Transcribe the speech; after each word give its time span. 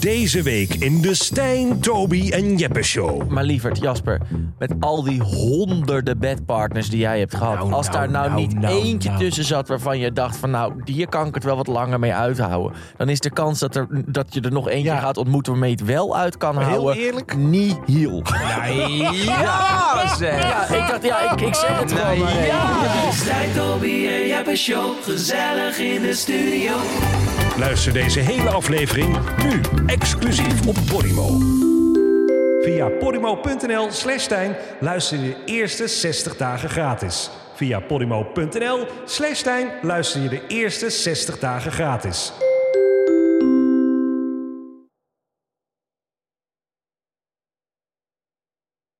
Deze 0.00 0.42
week 0.42 0.74
in 0.74 1.00
de 1.00 1.14
Stijn, 1.14 1.80
Toby 1.80 2.30
en 2.30 2.56
Jeppe 2.56 2.82
Show. 2.82 3.28
Maar 3.28 3.44
lieverd, 3.44 3.78
Jasper, 3.78 4.20
met 4.58 4.72
al 4.80 5.02
die 5.02 5.20
honderden 5.20 6.18
bedpartners 6.18 6.88
die 6.90 6.98
jij 6.98 7.18
hebt 7.18 7.34
gehad. 7.36 7.58
Nou, 7.58 7.72
als 7.72 7.86
nou, 7.86 7.98
daar 7.98 8.10
nou, 8.10 8.28
nou, 8.28 8.40
niet 8.40 8.60
nou, 8.60 8.82
eentje 8.84 9.08
nou. 9.08 9.20
tussen 9.22 9.44
zat 9.44 9.68
waarvan 9.68 9.98
je 9.98 10.12
dacht 10.12 10.36
van 10.36 10.50
nou, 10.50 10.72
hier 10.84 11.08
kan 11.08 11.26
ik 11.26 11.34
het 11.34 11.44
wel 11.44 11.56
wat 11.56 11.66
langer 11.66 11.98
mee 11.98 12.14
uithouden. 12.14 12.72
Dan 12.96 13.08
is 13.08 13.20
de 13.20 13.30
kans 13.30 13.58
dat, 13.58 13.76
er, 13.76 13.86
dat 14.06 14.34
je 14.34 14.40
er 14.40 14.52
nog 14.52 14.68
eentje 14.68 14.84
Ja. 14.90 14.98
gaat 14.98 15.16
ontmoeten 15.16 15.52
waarmee 15.52 15.70
je 15.70 15.76
het 15.76 15.86
wel 15.86 16.16
uit 16.16 16.36
kan 16.36 16.58
heel 16.58 16.66
houden. 16.68 16.96
eerlijk? 16.96 17.36
Nihil. 17.36 18.22
Ja, 19.26 20.16
zeg. 20.16 20.42
Ja, 20.42 20.74
ik 20.74 20.88
dacht, 20.88 21.04
ja, 21.04 21.32
ik, 21.32 21.40
ik 21.40 21.54
zeg 21.54 21.80
het 21.80 21.92
gewoon 21.92 22.18
maar 22.18 22.38
even. 22.38 23.12
Stijn, 23.12 23.52
Toby 23.54 24.06
en 24.06 24.26
Jeppe 24.26 24.56
Show. 24.56 24.90
Gezellig 25.02 25.78
in 25.78 26.02
de 26.02 26.14
studio. 26.14 26.72
Luister 27.58 27.92
deze 27.92 28.20
hele 28.20 28.50
aflevering 28.50 29.18
nu 29.42 29.60
exclusief 29.86 30.66
op 30.66 30.76
Podimo. 30.90 31.38
Via 32.62 32.88
podimo.nl 32.88 33.90
slash 33.90 34.22
Stijn 34.22 34.56
luister 34.80 35.18
je 35.18 35.28
de 35.28 35.36
eerste 35.44 35.86
60 35.86 36.36
dagen 36.36 36.68
gratis. 36.68 37.30
Via 37.54 37.80
podimo.nl 37.80 38.86
slash 39.04 39.38
Stijn 39.38 39.68
luister 39.82 40.22
je 40.22 40.28
de 40.28 40.46
eerste 40.46 40.90
60 40.90 41.38
dagen 41.38 41.72
gratis. 41.72 42.32